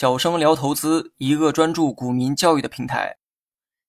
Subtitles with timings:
[0.00, 3.16] 小生聊投资，一个专注股民教育的平台。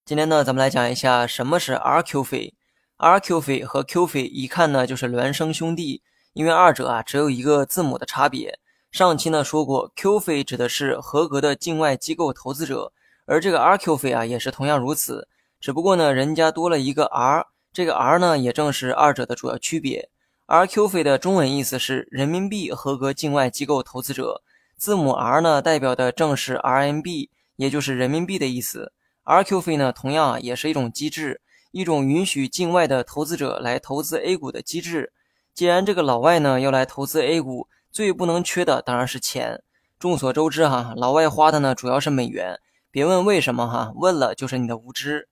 [0.04, 2.56] 今天呢，咱们来讲一下什么是 RQ 费。
[2.98, 6.02] RQ 费和 Q 费一看呢就是孪生兄弟，
[6.32, 8.58] 因为二者啊只有一个字母的差别。
[8.90, 12.92] 上期呢说过，Q 费指的是合格的境外机构投资者，
[13.26, 15.28] 而这个 RQ 费啊也是同样如此，
[15.60, 20.10] 只不过呢人家多了一个 R，这个 R 呢也正是二者的主要区别。
[20.48, 24.42] RQ 费的中文意思是人民币合格境外机构投资者。
[24.80, 28.94] 字母 R 呢，代表的正是 RMB，也就是人民币的意思。
[29.24, 35.12] RQ 费呢，同样啊，也是一种机制，一种允许境外的投资者来投资 A 股的机制。
[35.52, 39.62] 既然这个老外呢要来投资 A 股，最不能缺的当然是钱。
[39.98, 42.58] 众所周知哈，老外花的呢主要是美元。
[42.90, 45.28] 别问为什么哈，问了就是你的无知。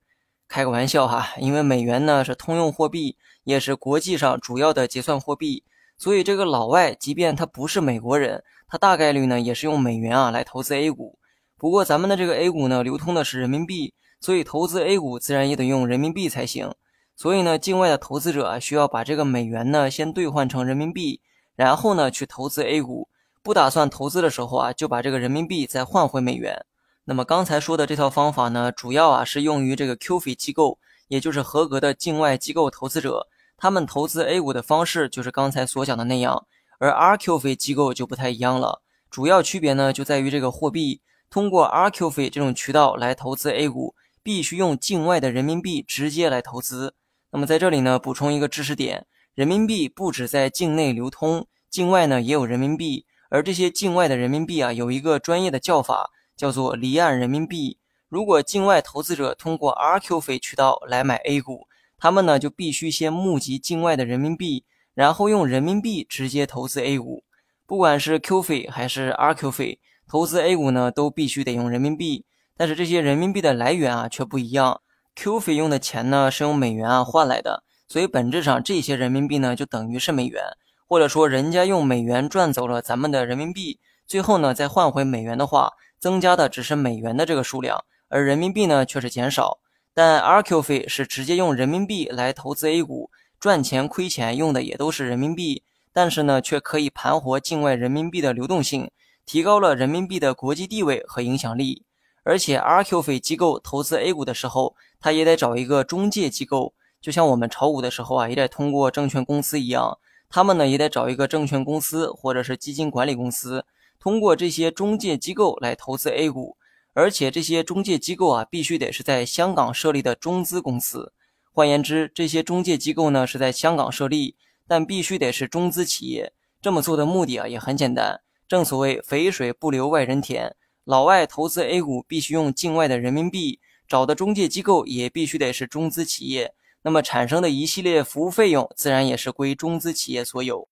[0.47, 5.63] 开个玩笑哈，因为美元呢是通用货币，也是国际上主要的结算货币，
[5.99, 8.43] 所以这个老外即便他不是美国人。
[8.67, 11.19] 他大概率呢也是用美元啊来投资 A 股，
[11.57, 16.71] 不过咱们的这个 A 股呢流通的是人民币，所以投资 A 股自然也得用人民币才行。
[17.15, 21.19] 所以呢，境外的投资者啊需要把这个美元呢先兑换成人民币，
[21.55, 23.09] 然后呢去投资 A 股。
[23.41, 26.65] 不打算投资的时候啊，就把这个人民币再换回美元。
[27.05, 33.25] 那么刚才说的这套方法呢，主要啊是用于这个 QF 机构，也就是合格的境外机构投资者，
[33.59, 36.47] 他们投资 A 股的方式就是刚才所讲的那样。
[36.79, 41.01] 而 RQ 费机构就不太一样了，主要区别呢就在于这个货币。
[41.29, 43.93] 通过 RQ 费这种渠道来投资 A 股，
[44.23, 46.95] 必须用境外的人民币直接来投资。
[47.31, 53.05] 那么在这里呢，补充一个知识点：人民币不止在境内流通，境外呢也有人民币。
[53.29, 57.77] 而这些境外的人民币啊，有一个专业的叫法，叫做离岸人民币。
[58.07, 61.67] 如果境外投资者通过 RQ 费渠道来买 A 股，
[61.99, 64.63] 他们呢就必须先募集境外的人民币。
[64.95, 67.23] 然后用人民币直接投资 A 股，
[67.65, 72.25] 不管是 Q 费还是 RQ 费，投资 A 股呢都必须得用人民币。
[72.57, 74.81] 但是这些人民币的来源啊却不一样
[75.15, 80.43] ，Q 费用的钱呢是用美元啊换来的，所以本质上这些人民币呢就等于是美元，
[80.85, 89.59] 或者说人家用美元赚走了咱们的人民币，最后呢再换回美元的话，增加的只是美元的这个数量，而人民币呢却是减少。
[89.93, 93.09] 但 RQ 费是直接用人民币来投资 A 股。
[93.39, 95.63] 赚钱亏钱用的也都是人民币，
[95.93, 98.91] 但是呢，却可以盘活境外人民币的流动性，
[99.25, 101.83] 提高了人民币的国际地位和影响力。
[102.23, 109.97] 而且，RQ 费机构投资 A 股的时候，他也得找一个中介机构，就像我们炒股的时候啊，也得通过证券公司一样，
[110.29, 113.63] 他们呢也得找一个证券公司或者是基金管理公司，
[113.97, 116.57] 通过这些中介机构来投资 A 股。
[116.99, 121.13] 而且，这些中介机构啊，必须得是在香港设立的中资公司。
[121.53, 124.35] 换言之，这些中介机构呢是在香港设立，
[124.67, 126.33] 但必须得是中资企业。
[126.61, 130.53] 这么做的目的啊也很简单，正所谓肥水不流外人田。
[130.83, 136.53] 老外投资 A 股必须用境外的人民币，找的中介机构也必须得是中资企业。
[136.81, 140.67] 那么产生的一系列服务费用，自然也是归中资企业所有。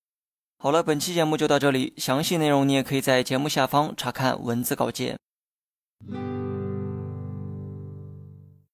[0.57, 5.17] 好了，本期节目就到这里，详细内容你也可以在节目下方查看文字稿件。
[6.05, 6.36] Mm-hmm.